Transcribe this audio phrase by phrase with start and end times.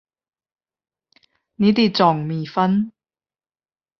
[1.57, 2.89] 你哋仲未瞓？